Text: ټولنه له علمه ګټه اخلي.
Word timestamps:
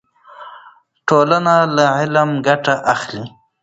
ټولنه 1.07 1.55
له 1.75 1.85
علمه 1.99 2.37
ګټه 2.47 2.75
اخلي. 2.93 3.23